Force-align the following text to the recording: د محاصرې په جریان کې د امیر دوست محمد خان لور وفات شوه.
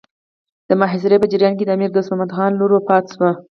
د 0.67 0.71
محاصرې 0.81 1.17
په 1.21 1.27
جریان 1.31 1.53
کې 1.57 1.65
د 1.65 1.69
امیر 1.75 1.89
دوست 1.93 2.09
محمد 2.11 2.31
خان 2.35 2.51
لور 2.59 2.71
وفات 2.73 3.05
شوه. 3.13 3.31